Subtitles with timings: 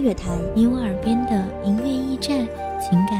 [0.00, 2.38] 乐台，你我耳边的音乐驿站，
[2.80, 3.19] 情感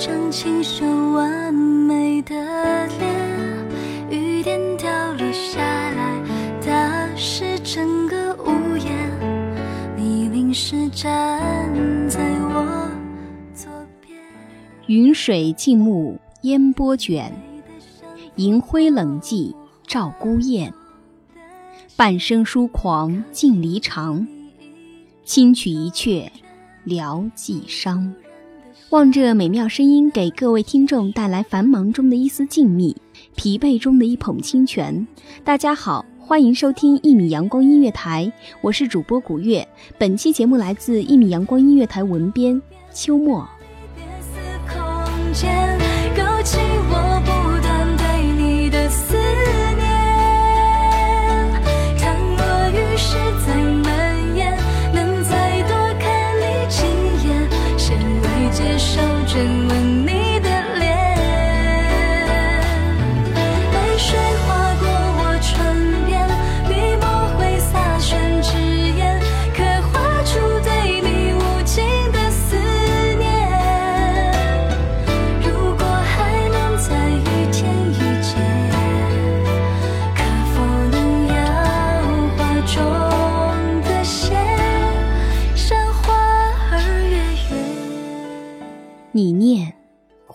[0.00, 2.34] 张清秀完美的
[2.86, 3.68] 脸？
[4.08, 6.24] 雨点掉了下来，
[6.66, 9.94] 打湿整个屋檐。
[9.98, 11.38] 你淋湿站
[12.08, 12.90] 在我
[13.54, 14.18] 左边。
[14.86, 17.30] 云水静沐烟波卷，
[18.36, 19.54] 银辉冷寂
[19.86, 20.72] 照孤雁。
[21.94, 24.26] 半生疏狂尽离肠，
[25.26, 26.30] 轻曲一阙
[26.84, 28.14] 聊寄伤。
[28.90, 32.96] 望着美妙声音给各位听众带来繁忙中的一丝静谧，
[33.36, 35.06] 疲惫中的一捧清泉。
[35.44, 39.66] 大家好，欢迎收听一米阳光音乐台，我是主播古月。
[39.96, 42.60] 本期节目来自一米阳光音乐台文编
[42.92, 43.48] 秋末。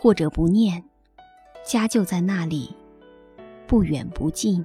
[0.06, 0.84] 或者不念，
[1.66, 2.72] 家就在那里，
[3.66, 4.64] 不远不近。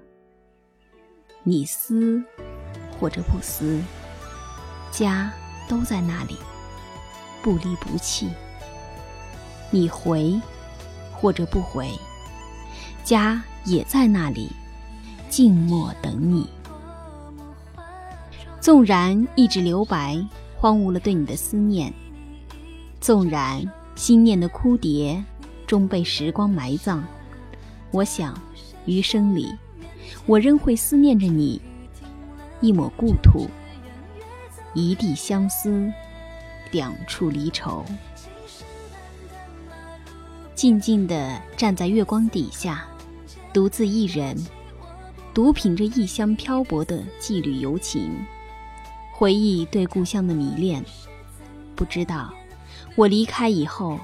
[1.45, 2.23] 你思，
[2.99, 3.81] 或者不思，
[4.93, 5.33] 家
[5.67, 6.37] 都在那里，
[7.41, 8.29] 不离不弃。
[9.71, 10.39] 你回，
[11.11, 11.89] 或者不回，
[13.03, 14.53] 家也在那里，
[15.31, 16.47] 静默等你。
[18.61, 20.23] 纵然一直留白，
[20.59, 21.91] 荒芜了对你的思念；
[23.01, 23.65] 纵然
[24.01, 25.23] 心念的枯蝶
[25.67, 27.03] 终被时光埋葬，
[27.91, 28.35] 我想，
[28.87, 29.55] 余生里，
[30.25, 31.61] 我仍会思念着你。
[32.63, 33.47] 一抹故土，
[34.73, 35.93] 一地相思，
[36.71, 37.85] 两处离愁。
[40.55, 42.87] 静静地站在月光底下，
[43.53, 44.35] 独自一人，
[45.35, 48.11] 独品着异乡漂泊的羁旅游情，
[49.13, 50.83] 回忆对故乡的迷恋。
[51.77, 52.33] 不知道，
[53.01, 53.99] 我离开以后，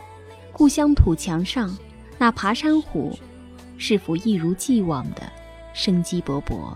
[0.54, 1.76] 故乡土墙上
[2.16, 3.14] 那爬山虎，
[3.76, 5.30] 是否一如既往的
[5.74, 6.72] 生机勃勃？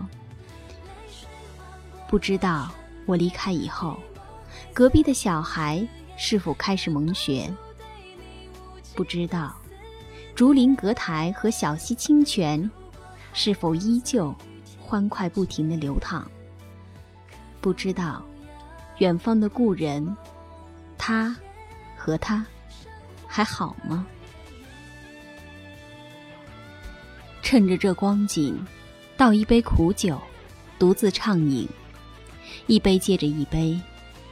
[2.07, 2.71] 不知道
[3.07, 3.97] 我离开以后，
[4.71, 5.83] 隔壁的小孩
[6.15, 7.51] 是否开始蒙学？
[8.93, 9.55] 不知道
[10.35, 12.69] 竹林阁台和小溪清泉
[13.33, 14.31] 是否依旧
[14.79, 16.23] 欢快不停地流淌？
[17.59, 18.23] 不知道
[18.99, 20.15] 远方的故人，
[20.99, 21.35] 他
[22.03, 22.43] 和他
[23.27, 24.07] 还好吗？
[27.43, 28.65] 趁着这光景，
[29.15, 30.19] 倒一杯苦酒，
[30.79, 31.69] 独自畅饮，
[32.65, 33.79] 一杯接着一杯，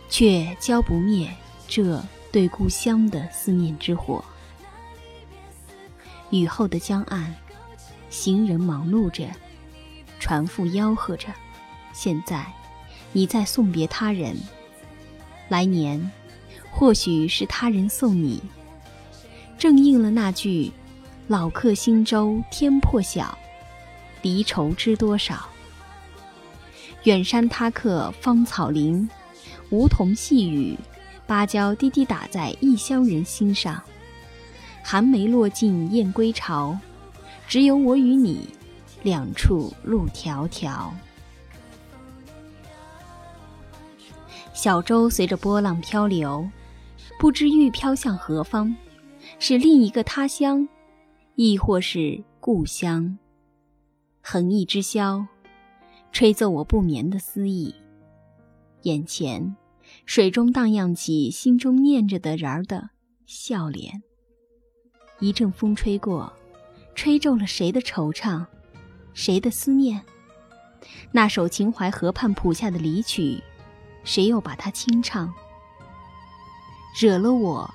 [0.10, 1.31] 却浇不灭
[1.68, 4.25] 这对故乡的思念之火。
[6.31, 7.36] 雨后的江岸，
[8.10, 9.27] 行人忙碌着，
[10.19, 11.27] 船夫吆喝着。
[11.94, 12.51] 现在，
[13.12, 14.36] 你在送别他人。
[15.50, 16.12] 来年，
[16.71, 18.42] 或许是他人送你。
[19.57, 20.71] 正应了那句
[21.27, 23.38] ：“老客新舟天破晓，
[24.21, 25.50] 离愁知多少。”
[27.04, 29.10] 远山他客芳草林，
[29.69, 30.77] 梧桐细雨，
[31.25, 33.81] 芭蕉滴滴打在异乡人心上。
[34.83, 36.77] 寒梅落尽燕归巢，
[37.48, 38.50] 只有我与你，
[39.04, 40.89] 两处路迢迢。
[44.54, 46.50] 小舟随着波浪漂流，
[47.19, 48.74] 不知欲飘向何方，
[49.39, 50.66] 是另一个他乡，
[51.36, 53.18] 亦或是故乡。
[54.21, 55.27] 横溢之箫，
[56.13, 57.75] 吹奏我不眠的思忆。
[58.83, 59.57] 眼前，
[60.06, 62.92] 水中荡漾起心中念着的人儿的
[63.25, 64.01] 笑脸。
[65.19, 66.31] 一阵风吹过，
[66.95, 68.45] 吹皱了谁的惆怅，
[69.13, 70.01] 谁的思念？
[71.12, 73.44] 那首秦淮河畔谱下的离曲。
[74.06, 75.33] 谁又把它清唱？
[77.01, 77.74] 惹了我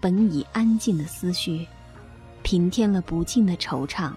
[0.00, 1.68] 本已安静的思绪，
[2.42, 4.10] 平添了不尽的惆怅。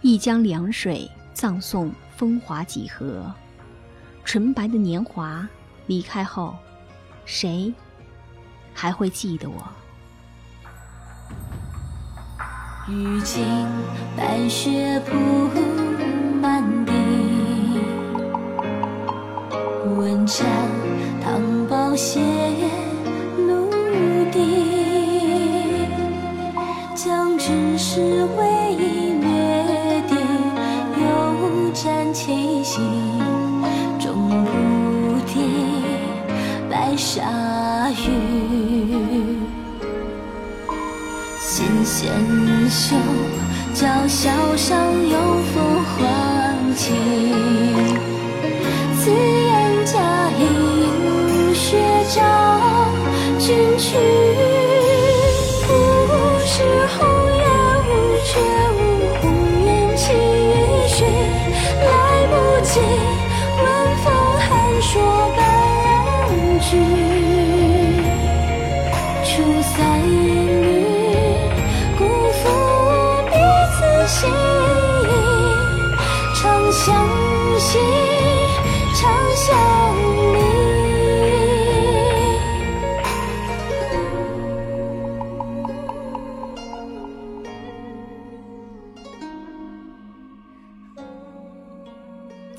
[0.00, 3.32] 一江凉水葬送风华几何，
[4.24, 5.48] 纯白的年华
[5.86, 6.56] 离开后，
[7.24, 7.72] 谁
[8.74, 9.62] 还会记得我？
[12.88, 13.46] 如今
[14.16, 15.16] 白雪铺
[16.40, 16.92] 满地。
[19.96, 20.44] 问斩
[21.22, 22.18] 唐宝血
[37.10, 39.40] 白沙雨，
[41.40, 42.94] 纤纤袖，
[43.74, 44.78] 娇笑上
[45.08, 45.18] 有
[45.52, 46.92] 风唤起。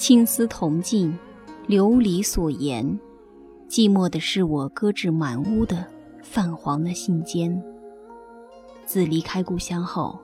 [0.01, 1.15] 青丝铜镜，
[1.67, 2.83] 琉璃所言。
[3.69, 5.85] 寂寞的是我搁置满屋的
[6.23, 7.55] 泛黄的信笺。
[8.83, 10.19] 自离开故乡后，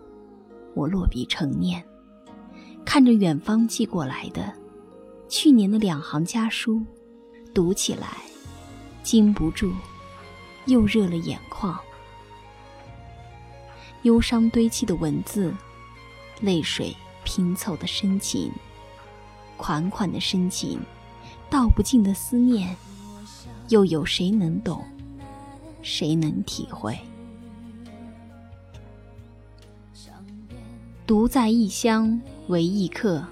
[0.73, 1.85] 我落笔成念，
[2.83, 4.51] 看着远方寄过来的
[5.29, 6.81] 去年的两行家书，
[7.53, 8.17] 读起来
[9.03, 9.71] 禁不住，
[10.65, 11.79] 又热了眼眶。
[14.01, 15.53] 忧伤堆砌的文字，
[16.41, 18.51] 泪水拼凑的深情。
[19.57, 20.79] 款款的深情，
[21.49, 22.75] 道不尽的思念，
[23.69, 24.83] 又有谁能懂？
[25.81, 26.97] 谁能体会？
[31.05, 33.25] 独在异乡为异客，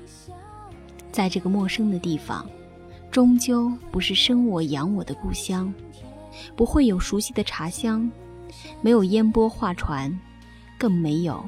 [1.12, 2.48] 在这个陌生的地方，
[3.12, 5.74] 终究不是生我养我的故乡，
[6.56, 8.10] 不会有熟悉的茶香，
[8.82, 10.18] 没有烟波画船，
[10.78, 11.44] 更没有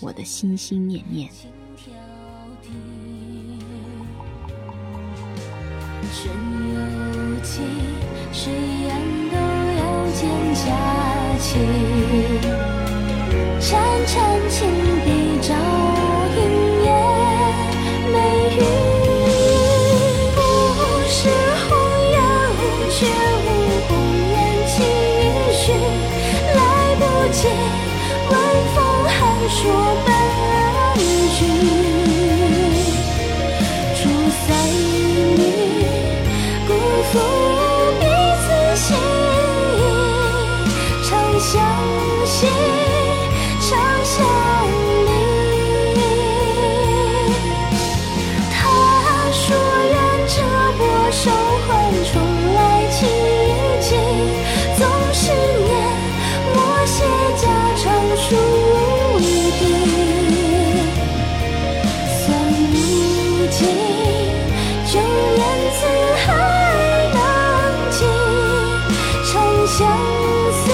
[0.00, 1.30] 我的心心念念。
[6.16, 6.30] 春
[6.72, 6.78] 有
[7.42, 7.66] 情，
[8.32, 8.52] 谁
[8.86, 8.88] 人
[9.32, 9.34] 都
[9.80, 10.22] 有件
[10.54, 10.62] 佳
[11.40, 11.58] 期。
[13.60, 13.66] 潺
[14.06, 14.14] 潺
[14.48, 14.54] 青
[15.04, 15.08] 笔
[15.42, 15.50] 照
[42.44, 42.50] 你
[43.60, 43.70] 长
[44.04, 44.14] 相
[45.96, 45.98] 忆，
[48.52, 48.54] 他
[49.32, 49.42] 说
[49.90, 49.96] 愿
[50.28, 50.32] 这
[50.76, 51.22] 波手
[51.66, 51.68] 换
[52.12, 52.14] 重
[52.54, 52.58] 来。
[52.94, 52.98] 奇
[53.80, 53.88] 迹
[54.78, 54.80] 总
[55.12, 55.72] 十年，
[56.54, 56.96] 我写
[57.40, 57.42] 家
[57.82, 57.82] 常
[58.16, 58.26] 书
[59.18, 59.60] 笔，
[62.20, 62.22] 算
[62.70, 62.72] 无
[63.50, 63.58] 尽
[64.86, 64.92] 旧
[65.36, 65.42] 言
[65.74, 65.76] 词，
[66.24, 66.26] 还
[67.14, 67.16] 能
[67.90, 67.96] 记
[69.32, 69.32] 长
[69.66, 69.76] 相
[70.52, 70.64] 思。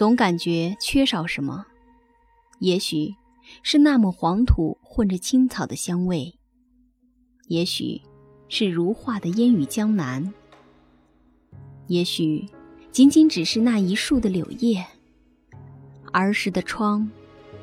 [0.00, 1.66] 总感觉缺少什么。
[2.60, 3.16] 也许
[3.62, 6.38] 是那抹黄土混着青草的香味，
[7.48, 8.00] 也许
[8.48, 10.32] 是如画的烟雨江南，
[11.88, 12.48] 也许
[12.90, 14.82] 仅仅只是那一树的柳叶。
[16.12, 17.10] 儿时的窗，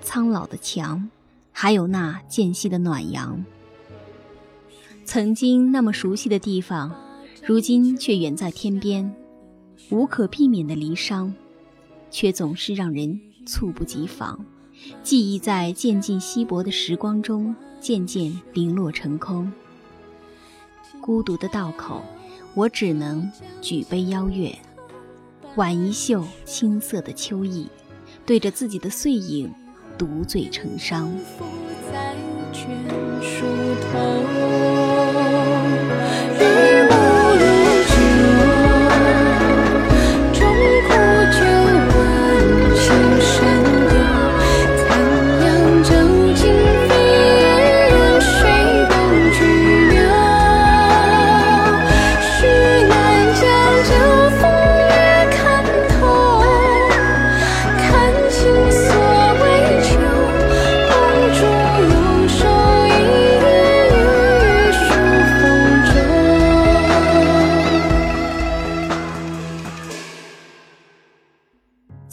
[0.01, 1.09] 苍老的墙，
[1.51, 3.43] 还有那间隙的暖阳。
[5.05, 6.95] 曾经那么熟悉的地方，
[7.43, 9.11] 如今却远在天边，
[9.89, 11.33] 无可避免的离殇，
[12.17, 14.43] 却总是让人猝不及防。
[15.03, 19.51] 记忆在渐进稀薄的时光中，渐渐零落成空。
[20.99, 22.01] 孤独的道口，
[22.55, 23.31] 我只能
[23.61, 24.57] 举杯邀月，
[25.57, 27.67] 挽一袖青涩的秋意，
[28.25, 29.53] 对着自己的碎影，
[29.95, 31.13] 独醉成伤。
[31.91, 32.15] 在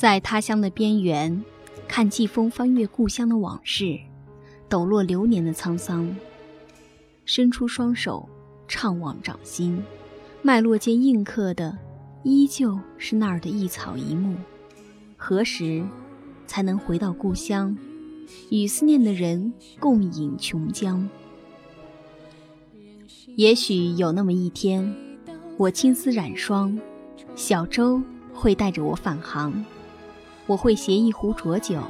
[0.04, 1.42] 在他乡的边缘，
[1.88, 3.98] 看季风翻越故乡的往事，
[4.68, 6.14] 抖落流年的沧桑。
[7.24, 8.28] 伸出双手，
[8.68, 9.82] 怅望掌心，
[10.42, 11.78] 脉络间印刻的，
[12.22, 14.36] 依旧是那儿的一草一木。
[15.16, 15.82] 何时，
[16.46, 17.74] 才能回到故乡，
[18.50, 21.02] 与思念的人共饮琼浆？
[23.36, 24.94] 也许有那么一天，
[25.56, 26.78] 我青丝染霜，
[27.34, 28.02] 小舟
[28.34, 29.64] 会带着我返航。
[30.46, 31.80] 我会携一壶浊酒，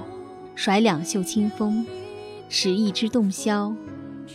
[0.54, 1.84] 甩两袖清风，
[2.48, 3.74] 持一支洞箫，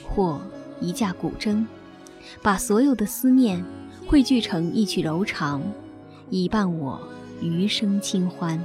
[0.04, 0.42] 或
[0.82, 1.66] 一架古筝，
[2.42, 3.64] 把所有的思念
[4.06, 5.62] 汇聚成一曲柔肠，
[6.30, 7.00] 以伴我
[7.42, 8.62] 余生清欢。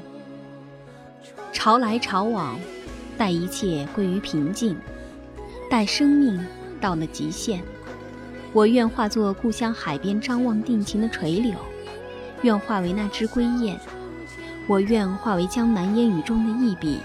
[1.52, 2.58] 潮来潮往，
[3.16, 4.76] 待一切归于平静，
[5.70, 6.44] 待生命
[6.80, 7.62] 到了极限，
[8.52, 11.54] 我愿化作故乡海边张望定情的垂柳，
[12.42, 13.78] 愿化为那只归雁。
[14.66, 16.99] 我愿化为江南烟雨中的一笔，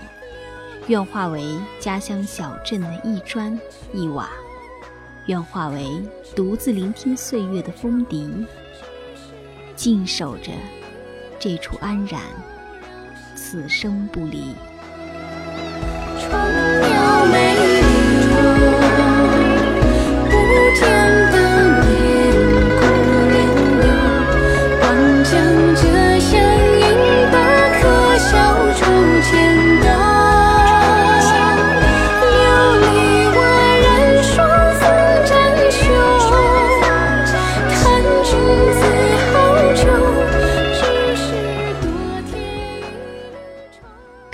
[0.88, 3.60] 愿化为家乡小镇的一砖
[3.94, 4.30] 一瓦，
[5.26, 6.02] 愿化为
[6.34, 8.46] 独自聆听岁月的风笛，
[9.76, 10.54] 静守着
[11.38, 12.22] 这处安然，
[13.36, 14.56] 此生不离。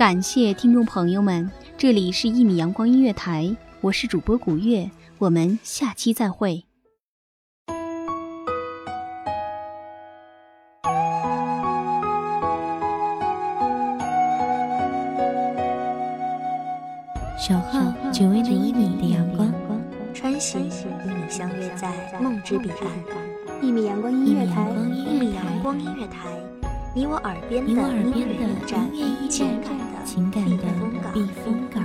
[0.05, 3.43] 感谢听众朋友们，这里是《一米阳光音乐台》，
[3.81, 6.63] 我是主播古月，我们下期再会。
[17.35, 19.51] 小号只为那一米的阳光，
[20.13, 20.69] 穿行与
[21.15, 22.79] 你相约在梦之彼岸。
[23.59, 26.29] 一米阳光音乐台，一米阳光音乐台，
[26.97, 28.89] 你我耳边的音乐驿站，
[29.29, 30.05] 情感的。
[30.05, 31.84] 情感的避风港。